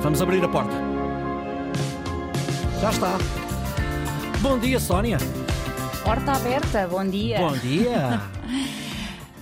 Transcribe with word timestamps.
Vamos 0.00 0.20
abrir 0.22 0.42
a 0.44 0.48
porta. 0.48 0.72
Já 2.80 2.90
está. 2.90 3.18
Bom 4.40 4.58
dia, 4.58 4.78
Sónia. 4.78 5.18
Porta 6.04 6.32
aberta, 6.32 6.86
bom 6.88 7.04
dia. 7.04 7.38
Bom 7.38 7.52
dia. 7.56 8.20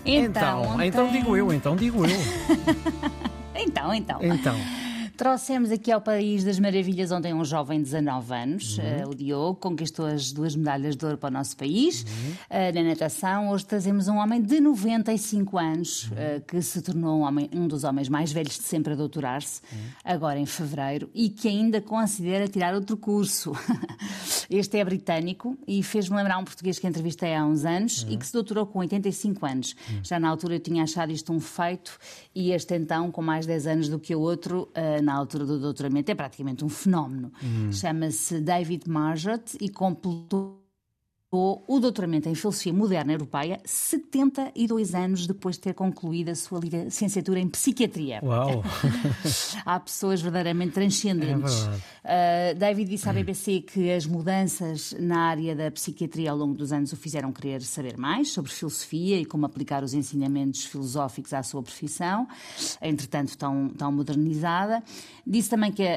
Então, 0.08 0.62
então, 0.62 0.62
ontem- 0.74 0.86
então 0.86 1.08
digo 1.10 1.36
eu, 1.36 1.52
então 1.52 1.74
digo 1.74 2.06
eu. 2.06 2.16
Então, 3.58 3.92
então. 3.92 4.20
Então, 4.22 4.54
Trouxemos 5.16 5.70
aqui 5.70 5.90
ao 5.90 6.00
País 6.02 6.44
das 6.44 6.58
Maravilhas 6.58 7.10
ontem 7.10 7.32
um 7.32 7.42
jovem 7.42 7.78
de 7.78 7.84
19 7.84 8.34
anos, 8.34 8.76
Uhum. 8.76 8.84
eh, 8.84 9.04
o 9.06 9.14
Diogo, 9.14 9.54
conquistou 9.58 10.04
as 10.04 10.30
duas 10.30 10.54
medalhas 10.54 10.94
de 10.94 11.06
ouro 11.06 11.16
para 11.16 11.30
o 11.30 11.32
nosso 11.32 11.56
país 11.56 12.02
Uhum. 12.02 12.32
eh, 12.50 12.70
na 12.72 12.82
natação. 12.82 13.48
Hoje 13.48 13.64
trazemos 13.64 14.08
um 14.08 14.16
homem 14.16 14.42
de 14.42 14.60
95 14.60 15.56
anos, 15.56 16.04
Uhum. 16.10 16.16
eh, 16.18 16.42
que 16.46 16.60
se 16.60 16.82
tornou 16.82 17.20
um, 17.20 17.22
homem- 17.22 17.48
um 17.54 17.66
dos 17.66 17.82
homens 17.82 18.10
mais 18.10 18.30
velhos 18.30 18.58
de 18.58 18.64
sempre 18.64 18.92
a 18.92 18.96
doutorar-se, 18.96 19.62
Uhum. 19.72 19.78
agora 20.04 20.38
em 20.38 20.44
fevereiro, 20.44 21.08
e 21.14 21.30
que 21.30 21.48
ainda 21.48 21.80
considera 21.80 22.46
tirar 22.46 22.74
outro 22.74 22.96
curso. 22.98 23.52
Este 24.50 24.78
é 24.78 24.84
britânico 24.84 25.56
e 25.66 25.82
fez-me 25.82 26.16
lembrar 26.16 26.38
um 26.38 26.44
português 26.44 26.78
que 26.78 26.86
entrevistei 26.86 27.34
há 27.34 27.44
uns 27.44 27.64
anos 27.64 28.02
Uhum. 28.02 28.10
e 28.12 28.16
que 28.16 28.26
se 28.26 28.32
doutorou 28.32 28.66
com 28.66 28.78
85 28.80 29.44
anos. 29.46 29.74
Já 30.02 30.18
na 30.20 30.28
altura 30.28 30.54
eu 30.56 30.60
tinha 30.60 30.82
achado 30.82 31.10
isto 31.12 31.32
um 31.32 31.40
feito 31.40 31.98
e 32.34 32.52
este 32.52 32.74
então, 32.74 33.10
com 33.10 33.22
mais 33.22 33.46
10 33.46 33.66
anos 33.66 33.88
do 33.88 33.98
que 33.98 34.14
o 34.14 34.20
outro, 34.20 34.68
eh, 34.74 35.00
na 35.00 35.14
altura 35.14 35.44
do 35.46 35.58
doutoramento, 35.58 36.10
é 36.10 36.14
praticamente 36.14 36.64
um 36.64 36.68
fenómeno. 36.68 37.32
Chama-se 37.72 38.40
David 38.40 38.88
Marjot 38.88 39.56
e 39.60 39.68
completou 39.68 40.62
o 41.30 41.80
doutoramento 41.80 42.28
em 42.28 42.34
Filosofia 42.34 42.72
Moderna 42.72 43.12
Europeia 43.12 43.58
72 43.64 44.94
anos 44.94 45.26
depois 45.26 45.56
de 45.56 45.62
ter 45.62 45.74
concluído 45.74 46.28
a 46.28 46.34
sua 46.34 46.60
licenciatura 46.60 47.40
em 47.40 47.48
Psiquiatria. 47.48 48.20
uau. 48.22 48.62
Há 49.66 49.80
pessoas 49.80 50.20
verdadeiramente 50.22 50.72
transcendentes. 50.72 51.68
É. 52.04 52.52
Uh, 52.54 52.58
David 52.58 52.88
disse 52.90 53.08
à 53.08 53.12
BBC 53.12 53.60
que 53.62 53.90
as 53.90 54.06
mudanças 54.06 54.94
na 55.00 55.18
área 55.28 55.54
da 55.56 55.70
psiquiatria 55.70 56.30
ao 56.30 56.36
longo 56.36 56.54
dos 56.54 56.72
anos 56.72 56.92
o 56.92 56.96
fizeram 56.96 57.32
querer 57.32 57.60
saber 57.62 57.96
mais 57.98 58.30
sobre 58.32 58.52
filosofia 58.52 59.18
e 59.20 59.24
como 59.24 59.44
aplicar 59.46 59.82
os 59.82 59.94
ensinamentos 59.94 60.64
filosóficos 60.64 61.32
à 61.34 61.42
sua 61.42 61.62
profissão, 61.62 62.28
entretanto 62.80 63.36
tão, 63.36 63.68
tão 63.70 63.90
modernizada. 63.90 64.82
Disse 65.26 65.50
também 65.50 65.72
que 65.72 65.82
a, 65.82 65.94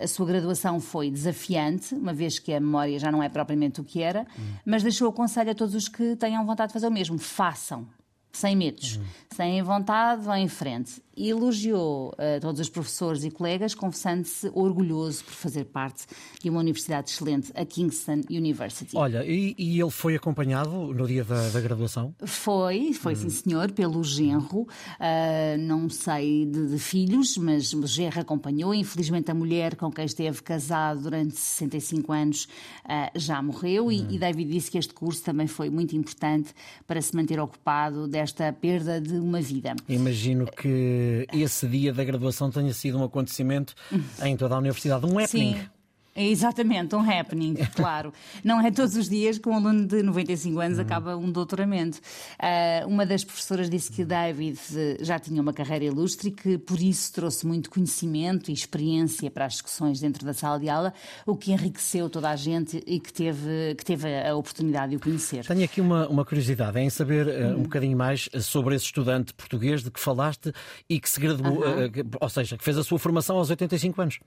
a- 0.00 0.04
a 0.04 0.08
sua 0.08 0.24
graduação 0.26 0.80
foi 0.80 1.10
desafiante, 1.10 1.94
uma 1.94 2.14
vez 2.14 2.38
que 2.38 2.52
a 2.54 2.58
memória 2.60 2.98
já 2.98 3.12
não 3.12 3.22
é 3.22 3.28
propriamente 3.28 3.80
o 3.80 3.84
que 3.84 4.00
era, 4.00 4.26
mas 4.64 4.82
deixou 4.82 5.08
o 5.08 5.12
conselho 5.12 5.50
a 5.50 5.54
todos 5.54 5.74
os 5.74 5.88
que 5.88 6.16
tenham 6.16 6.44
vontade 6.46 6.68
de 6.68 6.72
fazer 6.74 6.86
o 6.86 6.90
mesmo: 6.90 7.18
façam. 7.18 7.86
Sem 8.32 8.56
medos, 8.56 8.98
sem 9.36 9.62
vontade, 9.62 10.24
vão 10.24 10.36
em 10.36 10.48
frente. 10.48 11.02
Elogiou 11.14 12.14
a 12.16 12.40
todos 12.40 12.58
os 12.60 12.70
professores 12.70 13.22
e 13.24 13.30
colegas, 13.30 13.74
confessando-se 13.74 14.50
orgulhoso 14.54 15.24
por 15.24 15.34
fazer 15.34 15.64
parte 15.66 16.06
de 16.40 16.48
uma 16.48 16.60
universidade 16.60 17.10
excelente, 17.10 17.52
a 17.54 17.66
Kingston 17.66 18.22
University. 18.30 18.96
Olha, 18.96 19.22
e, 19.26 19.54
e 19.58 19.78
ele 19.78 19.90
foi 19.90 20.16
acompanhado 20.16 20.70
no 20.70 21.06
dia 21.06 21.22
da, 21.22 21.50
da 21.50 21.60
graduação? 21.60 22.14
Foi, 22.24 22.94
foi 22.94 23.14
sim 23.14 23.28
senhor, 23.28 23.70
pelo 23.72 24.02
genro, 24.02 24.66
ah, 24.98 25.56
não 25.58 25.90
sei 25.90 26.46
de, 26.46 26.68
de 26.68 26.78
filhos, 26.78 27.36
mas 27.36 27.74
o 27.74 27.86
genro 27.86 28.20
acompanhou. 28.20 28.74
Infelizmente 28.74 29.30
a 29.30 29.34
mulher 29.34 29.76
com 29.76 29.90
quem 29.90 30.06
esteve 30.06 30.42
casado 30.42 31.02
durante 31.02 31.36
65 31.36 32.12
anos 32.12 32.48
ah, 32.84 33.10
já 33.14 33.42
morreu 33.42 33.92
e, 33.92 34.00
e 34.14 34.18
David 34.18 34.50
disse 34.50 34.70
que 34.70 34.78
este 34.78 34.94
curso 34.94 35.22
também 35.22 35.46
foi 35.46 35.68
muito 35.68 35.94
importante 35.94 36.54
para 36.86 37.00
se 37.02 37.14
manter 37.14 37.38
ocupado 37.38 38.08
desta 38.22 38.52
perda 38.52 39.00
de 39.00 39.14
uma 39.14 39.40
vida. 39.40 39.74
Imagino 39.88 40.46
que 40.46 41.26
esse 41.32 41.66
dia 41.66 41.92
da 41.92 42.04
graduação 42.04 42.50
tenha 42.50 42.72
sido 42.72 42.98
um 42.98 43.04
acontecimento 43.04 43.74
em 44.22 44.36
toda 44.36 44.54
a 44.54 44.58
universidade, 44.58 45.04
um 45.04 45.18
happening. 45.18 45.54
Sim. 45.54 45.66
É 46.14 46.26
exatamente, 46.26 46.94
um 46.94 47.00
happening, 47.10 47.54
claro. 47.74 48.12
Não 48.44 48.60
é 48.60 48.70
todos 48.70 48.96
os 48.96 49.08
dias 49.08 49.38
que 49.38 49.48
um 49.48 49.54
aluno 49.54 49.86
de 49.86 50.02
95 50.02 50.60
anos 50.60 50.78
acaba 50.78 51.16
um 51.16 51.30
doutoramento. 51.32 51.98
Ah, 52.38 52.84
uma 52.86 53.06
das 53.06 53.24
professoras 53.24 53.70
disse 53.70 53.90
que 53.90 54.04
David 54.04 54.58
eh, 54.76 54.98
já 55.00 55.18
tinha 55.18 55.40
uma 55.40 55.54
carreira 55.54 55.86
ilustre 55.86 56.28
e 56.28 56.30
que 56.32 56.58
por 56.58 56.78
isso 56.80 57.10
trouxe 57.14 57.46
muito 57.46 57.70
conhecimento 57.70 58.50
e 58.50 58.54
experiência 58.54 59.30
para 59.30 59.46
as 59.46 59.54
discussões 59.54 60.00
dentro 60.00 60.26
da 60.26 60.34
sala 60.34 60.60
de 60.60 60.68
aula, 60.68 60.92
o 61.24 61.34
que 61.34 61.50
enriqueceu 61.50 62.10
toda 62.10 62.28
a 62.28 62.36
gente 62.36 62.82
e 62.86 63.00
que 63.00 63.10
teve, 63.12 63.74
que 63.78 63.84
teve 63.84 64.06
a 64.22 64.34
oportunidade 64.36 64.90
de 64.90 64.96
o 64.96 65.00
conhecer. 65.00 65.46
Tenho 65.46 65.64
aqui 65.64 65.80
uma, 65.80 66.06
uma 66.08 66.24
curiosidade 66.24 66.78
em 66.78 66.90
saber 66.90 67.26
Uhum. 67.26 67.60
um 67.60 67.62
bocadinho 67.62 67.96
mais 67.96 68.28
eh, 68.34 68.40
sobre 68.40 68.74
esse 68.74 68.84
estudante 68.84 69.32
português 69.32 69.82
de 69.82 69.90
que 69.90 69.98
falaste 70.00 70.52
e 70.90 71.00
que 71.00 71.08
se 71.08 71.18
graduou, 71.18 71.64
eh, 71.66 71.88
que- 71.88 72.04
ou 72.20 72.28
seja, 72.28 72.58
que 72.58 72.64
fez 72.64 72.76
a 72.76 72.84
sua 72.84 72.98
formação 72.98 73.36
aos 73.38 73.48
85 73.48 74.02
anos. 74.02 74.18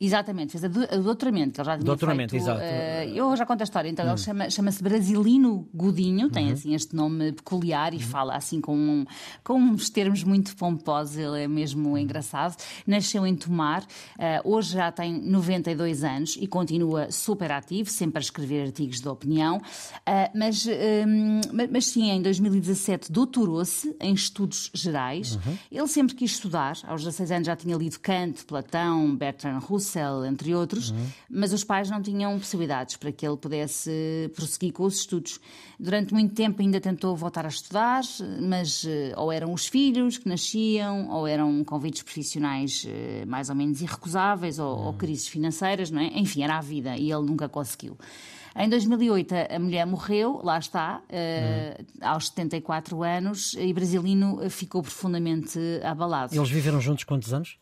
Exatamente, 0.00 0.52
fez 0.58 0.64
o 0.64 1.02
doutoramento. 1.02 1.60
Ele 1.60 1.64
já 1.66 1.74
tinha 1.76 1.84
Doutoramento, 1.84 2.30
feito, 2.32 2.42
exato. 2.42 2.60
Hum. 2.60 2.64
eh, 2.64 3.12
eu 3.14 3.36
já 3.36 3.46
conto 3.46 3.60
a 3.60 3.64
história. 3.64 3.88
Então, 3.88 4.04
ele 4.06 4.16
chama- 4.18 4.50
chama-se 4.50 4.82
Brasilino 4.82 5.68
Godinho, 5.72 6.28
tem 6.28 6.46
Uhum. 6.46 6.52
assim 6.52 6.74
este 6.74 6.94
nome 6.96 7.32
peculiar 7.32 7.94
e 7.94 8.00
fala 8.02 8.34
assim 8.34 8.60
com, 8.60 8.76
um- 8.76 9.04
com 9.44 9.54
uns 9.54 9.88
termos 9.90 10.24
muito 10.24 10.56
pomposos. 10.56 11.16
Ele 11.16 11.42
é 11.44 11.46
mesmo 11.48 11.90
Hum. 11.92 11.98
engraçado. 11.98 12.56
Nasceu 12.86 13.24
em 13.26 13.36
Tomar, 13.36 13.84
eh, 14.18 14.40
hoje 14.44 14.72
já 14.74 14.90
tem 14.90 15.20
92 15.20 16.02
anos 16.02 16.36
e 16.40 16.46
continua 16.48 17.10
super 17.12 17.52
ativo, 17.52 17.88
sempre 17.88 18.18
a 18.18 18.22
escrever 18.22 18.66
artigos 18.66 19.00
de 19.00 19.08
opinião. 19.08 19.60
Eh, 20.04 20.30
mas, 20.34 20.66
eh, 20.66 21.04
mas, 21.52 21.70
mas 21.70 21.86
sim, 21.86 22.10
em 22.10 22.20
2017 22.20 23.12
doutorou-se 23.12 23.94
em 24.00 24.12
estudos 24.14 24.68
gerais. 24.74 25.36
Uhum. 25.36 25.58
Ele 25.70 25.86
sempre 25.86 26.14
quis 26.16 26.32
estudar, 26.32 26.76
aos 26.88 27.02
16 27.02 27.30
anos 27.30 27.46
já 27.46 27.54
tinha 27.54 27.76
lido 27.76 28.00
Kant, 28.00 28.44
Platão, 28.46 29.14
Bertrand 29.14 29.58
Russell, 29.60 29.81
entre 30.26 30.54
outros, 30.54 30.90
Uhum. 30.90 31.06
mas 31.30 31.52
os 31.52 31.64
pais 31.64 31.90
não 31.90 32.00
tinham 32.02 32.38
possibilidades 32.38 32.96
para 32.96 33.10
que 33.12 33.26
ele 33.26 33.36
pudesse 33.36 34.30
prosseguir 34.34 34.72
com 34.72 34.84
os 34.84 34.98
estudos. 35.00 35.40
Durante 35.78 36.12
muito 36.14 36.34
tempo 36.34 36.62
ainda 36.62 36.80
tentou 36.80 37.16
voltar 37.16 37.44
a 37.44 37.48
estudar, 37.48 38.02
mas 38.40 38.84
eh, 38.86 39.12
ou 39.16 39.32
eram 39.32 39.52
os 39.52 39.66
filhos 39.66 40.18
que 40.18 40.28
nasciam, 40.28 41.08
ou 41.10 41.26
eram 41.26 41.64
convites 41.64 42.02
profissionais 42.02 42.84
eh, 42.88 43.24
mais 43.26 43.48
ou 43.48 43.54
menos 43.56 43.80
irrecusáveis, 43.80 44.58
ou, 44.58 44.76
Uhum. 44.76 44.86
ou 44.86 44.92
crises 44.94 45.26
financeiras, 45.28 45.90
não 45.90 46.00
é? 46.00 46.06
Enfim, 46.18 46.42
era 46.42 46.56
a 46.58 46.60
vida 46.60 46.96
e 46.96 47.10
ele 47.12 47.24
nunca 47.26 47.48
conseguiu. 47.48 47.96
Em 48.54 48.68
2008 48.68 49.34
a 49.50 49.58
mulher 49.58 49.86
morreu, 49.86 50.40
lá 50.44 50.58
está, 50.58 51.00
eh, 51.08 51.76
Uhum. 52.02 52.08
aos 52.08 52.26
74 52.28 53.02
anos, 53.02 53.54
e 53.54 53.72
Brasilino 53.72 54.48
ficou 54.50 54.82
profundamente 54.82 55.58
abalado. 55.82 56.34
Eles 56.34 56.50
viveram 56.50 56.78
juntos 56.80 57.04
quantos 57.04 57.32
anos? 57.32 57.56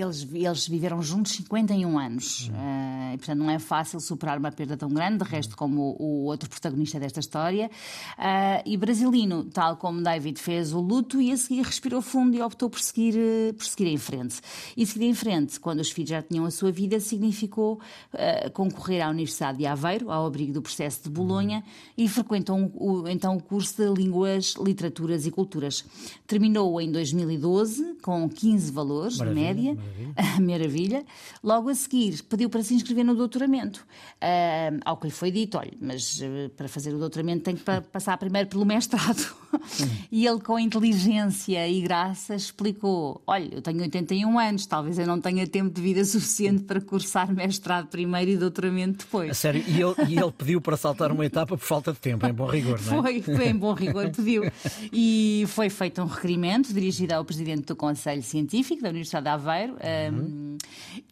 Eles, 0.00 0.26
eles 0.32 0.66
viveram 0.68 1.02
juntos 1.02 1.32
51 1.32 1.98
anos. 1.98 2.50
Eh, 2.54 3.14
e, 3.14 3.18
portanto, 3.18 3.38
não 3.38 3.50
é 3.50 3.58
fácil 3.58 4.00
superar 4.00 4.38
uma 4.38 4.50
perda 4.50 4.76
tão 4.76 4.88
grande, 4.88 5.24
de 5.24 5.30
resto, 5.30 5.56
como 5.56 5.96
o, 5.98 6.02
o 6.02 6.24
outro 6.24 6.48
protagonista 6.48 6.98
desta 6.98 7.20
história. 7.20 7.70
Eh, 8.18 8.62
e 8.66 8.76
Brasilino, 8.76 9.44
tal 9.44 9.76
como 9.76 10.02
David, 10.02 10.38
fez 10.40 10.72
o 10.72 10.80
luto 10.80 11.20
e 11.20 11.30
a 11.32 11.36
seguir 11.36 11.62
respirou 11.62 12.00
fundo 12.00 12.36
e 12.36 12.42
optou 12.42 12.70
por 12.70 12.80
seguir, 12.80 13.14
eh, 13.18 13.52
por 13.52 13.64
seguir 13.64 13.86
em 13.88 13.96
frente. 13.98 14.40
E 14.76 14.86
seguir 14.86 15.06
em 15.06 15.14
frente, 15.14 15.58
quando 15.60 15.80
os 15.80 15.90
filhos 15.90 16.10
já 16.10 16.22
tinham 16.22 16.44
a 16.46 16.50
sua 16.50 16.72
vida, 16.72 16.98
significou 17.00 17.80
eh, 18.14 18.48
concorrer 18.50 19.04
à 19.04 19.10
Universidade 19.10 19.58
de 19.58 19.66
Aveiro, 19.66 20.10
ao 20.10 20.26
abrigo 20.26 20.52
do 20.52 20.62
processo 20.62 21.02
de 21.04 21.10
Bolonha, 21.10 21.62
e 21.96 22.08
frequentou 22.08 22.56
um- 22.56 22.70
o- 22.74 23.08
então 23.08 23.36
o 23.36 23.42
curso 23.42 23.76
de 23.76 24.00
Línguas, 24.02 24.54
Literaturas 24.58 25.26
e 25.26 25.30
Culturas. 25.30 25.84
Terminou 26.26 26.80
em 26.80 26.90
2012 26.90 27.96
com 28.02 28.28
15 28.28 28.70
valores 28.72 29.14
de 29.14 29.18
Maravilha, 29.20 29.42
média. 29.74 29.81
Maravilha. 29.82 30.12
Maravilha. 30.40 31.04
Logo 31.42 31.68
a 31.68 31.74
seguir, 31.74 32.22
pediu 32.24 32.48
para 32.48 32.62
se 32.62 32.74
inscrever 32.74 33.04
no 33.04 33.14
doutoramento. 33.14 33.86
Ah, 34.20 34.70
ao 34.84 34.96
que 34.96 35.06
lhe 35.06 35.12
foi 35.12 35.30
dito: 35.30 35.58
olha, 35.58 35.72
mas 35.80 36.20
eh, 36.22 36.48
para 36.56 36.68
fazer 36.68 36.94
o 36.94 36.98
doutoramento 36.98 37.42
tem 37.44 37.56
que 37.56 37.62
pa- 37.62 37.80
passar 37.82 38.16
primeiro 38.18 38.48
pelo 38.48 38.64
mestrado. 38.64 39.34
e 40.10 40.26
ele, 40.26 40.40
com 40.40 40.58
inteligência 40.58 41.68
e 41.68 41.80
graça, 41.80 42.34
explicou: 42.34 43.22
olha, 43.26 43.54
eu 43.54 43.62
tenho 43.62 43.80
81 43.80 44.38
anos, 44.38 44.66
talvez 44.66 44.98
eu 44.98 45.06
não 45.06 45.20
tenha 45.20 45.46
tempo 45.46 45.70
de 45.70 45.80
vida 45.80 46.04
suficiente 46.04 46.64
para 46.64 46.80
cursar 46.80 47.32
mestrado 47.32 47.88
primeiro 47.88 48.30
e 48.30 48.36
doutoramento 48.36 49.00
A 49.00 49.04
depois. 49.04 49.36
sério, 49.36 49.62
e 49.66 49.80
ele, 49.80 49.94
e 50.08 50.18
ele 50.18 50.32
pediu 50.32 50.60
para 50.60 50.76
saltar 50.76 51.12
uma 51.12 51.24
etapa 51.24 51.56
por 51.56 51.64
falta 51.64 51.92
de 51.92 51.98
tempo, 51.98 52.26
em 52.26 52.32
bom 52.32 52.46
rigor, 52.46 52.80
não 52.82 52.98
é? 52.98 53.02
Foi, 53.02 53.22
foi 53.22 53.48
em 53.48 53.56
bom 53.56 53.74
rigor, 53.74 54.10
pediu. 54.10 54.44
E 54.92 55.44
foi 55.48 55.68
feito 55.68 56.00
um 56.02 56.06
requerimento 56.06 56.72
dirigido 56.72 57.12
ao 57.14 57.24
presidente 57.24 57.66
do 57.66 57.76
Conselho 57.76 58.22
Científico 58.22 58.82
da 58.82 58.88
Universidade 58.88 59.24
de 59.24 59.30
Aveiro. 59.30 59.76
um, 60.12 60.56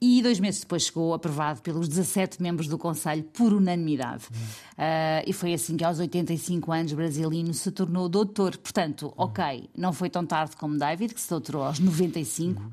e 0.01 0.23
dois 0.23 0.41
meses 0.41 0.61
depois 0.61 0.85
chegou 0.85 1.15
aprovado 1.15 1.61
pelos 1.63 1.89
17 1.89 2.43
membros 2.43 2.69
do 2.69 2.79
Conselho 2.79 3.23
por 3.25 3.53
unanimidade. 3.53 4.25
Uh, 4.73 5.23
e 5.27 5.33
foi 5.33 5.53
assim 5.53 5.77
que 5.77 5.85
aos 5.85 5.99
85 5.99 6.73
anos 6.73 6.93
Brasilino 6.93 7.53
se 7.53 7.71
tornou 7.71 8.09
doutor. 8.09 8.30
Portanto, 8.59 9.13
ok, 9.17 9.69
não 9.77 9.93
foi 9.93 10.09
tão 10.09 10.25
tarde 10.25 10.57
como 10.57 10.79
David, 10.79 11.15
que 11.15 11.21
se 11.21 11.29
doutorou 11.29 11.65
aos 11.65 11.79
95, 11.79 12.63
uh, 12.63 12.71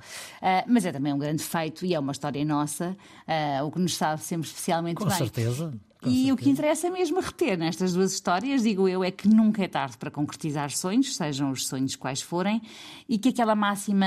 mas 0.68 0.86
é 0.86 0.92
também 0.92 1.14
um 1.14 1.18
grande 1.18 1.44
feito 1.44 1.86
e 1.86 1.94
é 1.94 2.00
uma 2.00 2.12
história 2.12 2.44
nossa, 2.46 2.96
uh, 3.28 3.66
o 3.66 3.72
que 3.72 3.80
nos 3.80 3.96
sabe 3.96 4.22
sempre 4.22 4.48
especialmente 4.48 4.98
Com 4.98 5.06
bem. 5.06 5.18
certeza. 5.18 5.74
Com 6.08 6.14
e 6.14 6.16
certeza. 6.16 6.34
o 6.34 6.38
que 6.38 6.50
interessa 6.50 6.88
é 6.88 6.90
mesmo 6.90 7.20
reter 7.20 7.58
nestas 7.58 7.94
duas 7.94 8.14
histórias, 8.14 8.64
digo 8.64 8.88
eu, 8.88 9.04
é 9.04 9.12
que 9.12 9.28
nunca 9.28 9.64
é 9.64 9.68
tarde 9.68 9.98
para 9.98 10.10
concretizar 10.10 10.72
sonhos, 10.72 11.16
sejam 11.16 11.52
os 11.52 11.68
sonhos 11.68 11.96
quais 11.96 12.22
forem, 12.22 12.62
e 13.08 13.18
que 13.18 13.30
aquela 13.30 13.56
máxima 13.56 14.06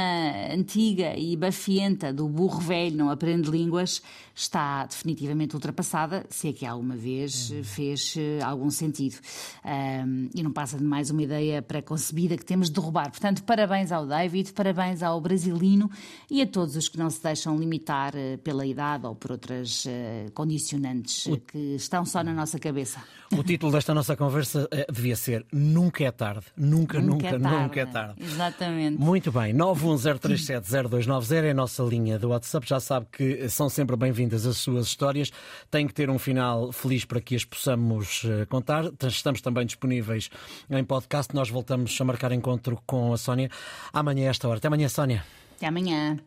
antiga 0.53 1.17
e 1.17 1.37
bafienta 1.37 2.13
do 2.13 2.29
burro 2.29 2.61
velho 2.61 2.97
não 2.97 3.11
aprende 3.11 3.51
línguas 3.51 4.03
está 4.35 4.87
definitivamente 4.87 5.55
ultrapassada, 5.55 6.25
se 6.31 6.49
é 6.49 6.53
que 6.53 6.65
alguma 6.65 6.97
vez 6.97 7.51
uhum. 7.51 7.63
fez 7.63 8.15
eh, 8.17 8.41
algum 8.43 8.71
sentido. 8.71 9.17
Um, 9.65 10.31
e 10.35 10.43
não 10.43 10.51
passa 10.51 10.79
de 10.79 10.85
mais 10.85 11.11
uma 11.11 11.23
ideia 11.23 11.61
pré-concebida 11.61 12.37
que 12.37 12.45
temos 12.45 12.69
de 12.69 12.75
derrubar. 12.75 13.11
Portanto, 13.11 13.43
parabéns 13.43 13.93
ao 13.93 14.07
David, 14.07 14.53
parabéns 14.53 15.03
ao 15.03 15.21
brasilino 15.21 15.91
e 16.31 16.41
a 16.41 16.47
todos 16.47 16.75
os 16.77 16.89
que 16.89 16.99
não 16.99 17.11
se 17.11 17.23
deixam 17.23 17.59
limitar 17.59 18.15
eh, 18.17 18.39
pela 18.39 18.65
idade 18.65 19.07
ou 19.07 19.15
por 19.15 19.33
outras 19.33 19.85
uh, 19.85 20.31
condicionantes 20.33 21.27
o... 21.27 21.37
que 21.39 21.59
estão 21.75 21.90
só 22.05 22.23
na 22.23 22.33
nossa 22.33 22.59
cabeça. 22.59 23.03
O 23.33 23.43
título 23.43 23.71
desta 23.73 23.95
nossa 23.95 24.17
conversa 24.17 24.69
devia 24.91 25.15
ser 25.17 25.45
Nunca 25.53 26.05
é 26.05 26.11
tarde. 26.11 26.47
Nunca, 26.57 27.01
nunca, 27.01 27.13
nunca 27.13 27.27
é 27.29 27.39
tarde. 27.39 27.63
Nunca 27.63 27.81
é 27.81 27.87
tarde. 27.87 28.15
Exatamente. 28.23 28.99
Muito 28.99 29.33
bem. 29.33 29.55
910370290 29.55 31.45
é 31.45 31.51
a 31.51 31.55
nossa 31.55 31.83
linha 31.83 32.19
do 32.19 32.29
WhatsApp. 32.29 32.69
Já 32.69 32.81
sabe 32.81 33.07
que 33.11 33.49
são 33.49 33.69
sempre 33.69 33.97
bem-vindas 33.97 34.47
as 34.47 34.57
suas 34.57 34.87
histórias. 34.87 35.31
Tem 35.71 35.87
que 35.87 35.95
ter 35.95 36.11
um 36.11 36.19
final 36.19 36.73
feliz 36.73 37.05
para 37.05 37.21
que 37.21 37.35
as 37.35 37.45
possamos 37.45 38.23
eh, 38.25 38.47
contar. 38.47 38.85
Estamos 39.03 39.41
também 39.41 39.67
disponíveis 39.67 40.31
em 40.69 40.85
podcast. 40.85 41.35
Nós 41.35 41.51
voltamos 41.51 41.99
a 42.01 42.05
marcar 42.05 42.33
encontro 42.33 42.81
com 42.87 43.13
a 43.13 43.17
Sónia 43.17 43.51
amanhã 43.93 44.29
a 44.29 44.31
esta 44.31 44.49
hora. 44.49 44.59
Até 44.59 44.69
amanhã, 44.69 44.89
Sónia. 44.89 45.25
Até 45.57 45.67
amanhã. 45.67 46.21